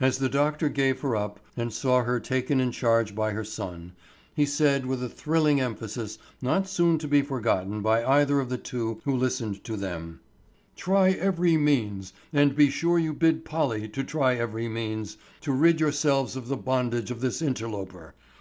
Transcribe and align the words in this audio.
As 0.00 0.18
the 0.18 0.28
doctor 0.28 0.68
gave 0.68 0.98
her 1.02 1.14
up 1.14 1.38
and 1.56 1.72
saw 1.72 2.02
her 2.02 2.18
taken 2.18 2.58
in 2.58 2.72
charge 2.72 3.14
by 3.14 3.30
her 3.30 3.44
son, 3.44 3.92
he 4.34 4.44
said 4.44 4.84
with 4.84 5.00
a 5.00 5.08
thrilling 5.08 5.60
emphasis 5.60 6.18
not 6.42 6.68
soon 6.68 6.98
to 6.98 7.06
be 7.06 7.22
forgotten 7.22 7.80
by 7.80 8.04
either 8.04 8.40
of 8.40 8.48
the 8.48 8.58
two 8.58 9.00
who 9.04 9.14
listened 9.14 9.62
to 9.62 9.76
them: 9.76 10.18
"Try 10.74 11.10
every 11.12 11.56
means, 11.56 12.12
and 12.32 12.56
be 12.56 12.68
sure 12.68 12.98
you 12.98 13.12
bid 13.12 13.44
Polly 13.44 13.86
to 13.90 14.02
try 14.02 14.34
every 14.34 14.66
means, 14.66 15.18
to 15.42 15.52
rid 15.52 15.78
yourselves 15.78 16.34
of 16.34 16.48
the 16.48 16.56
bondage 16.56 17.12
of 17.12 17.20
this 17.20 17.40
interloper. 17.40 18.14